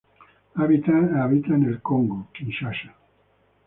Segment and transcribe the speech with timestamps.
[0.55, 2.95] Habita en el Congo, Kinshasa.